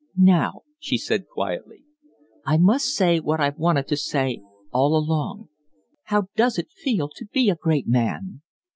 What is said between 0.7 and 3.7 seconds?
she said, quietly, "I must say what I've